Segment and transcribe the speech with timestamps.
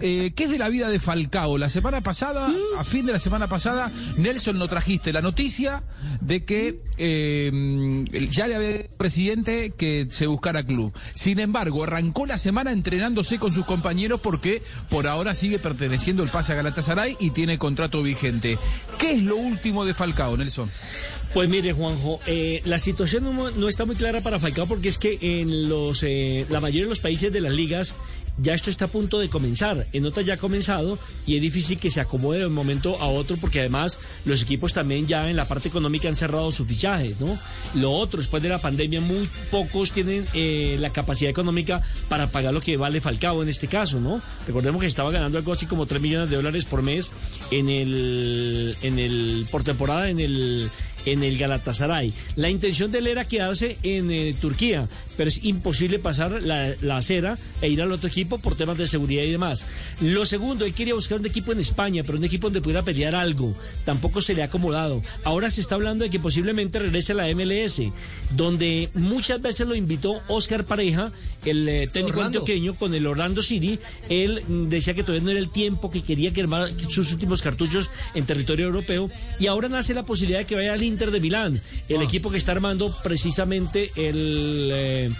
[0.00, 1.58] eh, ¿qué es de la vida de Falcao?
[1.58, 5.82] La semana pasada, a fin de la semana pasada, Nelson no trajiste la noticia
[6.20, 10.92] de que eh, ya le había dicho presidente que se buscara club.
[11.14, 16.30] Sin embargo, arrancó la semana entrenándose con sus compañeros porque por ahora sigue perteneciendo el
[16.30, 18.58] pase a Galatasaray y tiene contrato vigente.
[18.98, 20.70] ¿Qué es lo último de Falcao, Nelson?
[21.34, 25.18] Pues mire, Juanjo, eh, la situación no, está muy clara para Falcao porque es que
[25.20, 27.96] en los la mayoría de los países de las ligas
[28.38, 29.86] ya esto está a punto de comenzar.
[29.92, 33.06] En otras ya ha comenzado y es difícil que se acomode de un momento a
[33.06, 37.18] otro porque además los equipos también ya en la parte económica han cerrado sus fichajes,
[37.20, 37.38] ¿no?
[37.74, 42.54] Lo otro, después de la pandemia, muy pocos tienen eh, la capacidad económica para pagar
[42.54, 44.22] lo que vale Falcao en este caso, ¿no?
[44.46, 47.10] Recordemos que estaba ganando algo así como 3 millones de dólares por mes
[47.50, 50.70] en el, en el, por temporada en el
[51.12, 52.12] en el Galatasaray.
[52.36, 56.96] La intención de él era quedarse en eh, Turquía, pero es imposible pasar la, la,
[56.96, 59.66] acera e ir al otro equipo por temas de seguridad y demás.
[60.00, 63.14] Lo segundo, él quería buscar un equipo en España, pero un equipo donde pudiera pelear
[63.14, 63.54] algo.
[63.84, 65.02] Tampoco se le ha acomodado.
[65.24, 67.82] Ahora se está hablando de que posiblemente regrese a la MLS,
[68.34, 71.12] donde muchas veces lo invitó Oscar Pareja,
[71.44, 72.40] el eh, técnico Orlando.
[72.40, 73.78] antioqueño, con el Orlando City.
[74.08, 77.90] Él mm, decía que todavía no era el tiempo, que quería quemar sus últimos cartuchos
[78.14, 79.10] en territorio europeo.
[79.38, 82.36] Y ahora nace la posibilidad de que vaya al Inter de Milán, el equipo que
[82.38, 85.10] está armando precisamente el eh,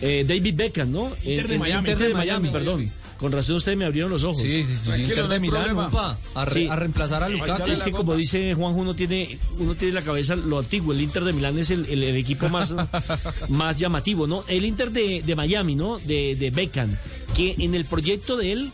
[0.00, 1.10] eh, David Beckham, ¿no?
[1.24, 1.78] Inter de El- el Miami.
[1.80, 2.58] Inter de Inter de Miami, Miami.
[2.64, 2.90] perdón.
[3.16, 4.42] Con razón ustedes me abrieron los ojos.
[4.42, 6.68] Sí, sí, sí, Inter no de Milán, upa, a, re- Sí.
[6.68, 7.70] a reemplazar a Lukaku.
[7.70, 10.92] Es que como dice Juanjo, uno tiene, uno tiene en la cabeza lo antiguo.
[10.92, 12.74] El Inter de Milán es el, el- el equipo más,
[13.48, 14.44] más llamativo, ¿no?
[14.48, 15.98] El Inter de, de Miami, ¿no?
[15.98, 16.94] De, de Beckham,
[17.34, 18.72] que en el proyecto de él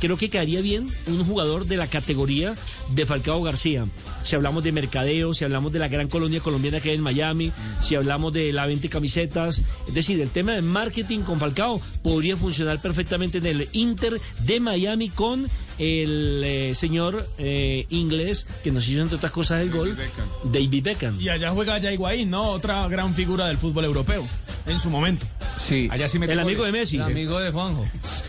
[0.00, 2.54] creo que caería bien un jugador de la categoría
[2.90, 3.86] de Falcao García.
[4.22, 7.52] Si hablamos de mercadeo, si hablamos de la gran colonia colombiana que hay en Miami,
[7.80, 11.80] si hablamos de la venta de camisetas, es decir, el tema de marketing con Falcao
[12.02, 18.70] podría funcionar perfectamente en el Inter de Miami con el eh, señor eh, inglés que
[18.70, 20.28] nos hizo entre otras cosas el gol, Beckham.
[20.44, 21.20] David Beckham.
[21.20, 22.44] Y allá juega Jay Higuaín, ¿no?
[22.44, 24.26] Otra gran figura del fútbol europeo,
[24.66, 25.26] en su momento.
[25.58, 25.88] Sí.
[25.90, 26.72] Allá sí mete El amigo de.
[26.72, 26.96] Messi.
[26.96, 27.84] El amigo de Juanjo.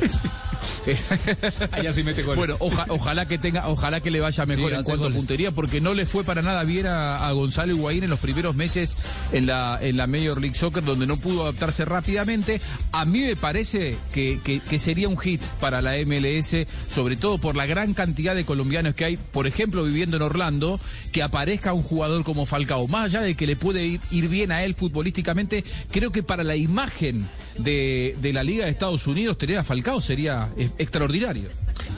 [1.72, 2.38] Allá sí mete goles.
[2.38, 5.16] Bueno, oja- ojalá que tenga, ojalá que le vaya mejor Sí, en cuanto a goles.
[5.18, 8.54] puntería, porque no le fue para nada bien a, a Gonzalo Higuaín en los primeros
[8.54, 8.96] meses
[9.32, 12.60] en la, en la Major League Soccer, donde no pudo adaptarse rápidamente.
[12.92, 17.38] A mí me parece que, que- que sería un hit para la MLS, sobre todo
[17.38, 20.80] por la gran cantidad de colombianos que hay, por ejemplo, viviendo en Orlando,
[21.12, 22.86] que aparezca un jugador como Falcao.
[22.88, 26.44] Más allá de que le puede ir, ir bien a él futbolísticamente, creo que para
[26.44, 27.28] la imagen
[27.58, 31.48] de, de la Liga de Estados Unidos, tener a Falcao sería eh, extraordinario.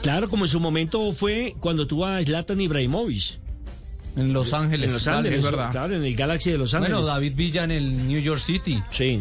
[0.01, 3.39] Claro, como en su momento fue cuando tuvo a Zlatan Ibrahimovic.
[4.15, 4.87] En Los Ángeles.
[4.87, 5.71] En Los claro, Ángeles, es verdad.
[5.71, 6.97] claro, en el Galaxy de Los Ángeles.
[6.97, 8.81] Bueno, David Villa en el New York City.
[8.89, 9.19] Sí.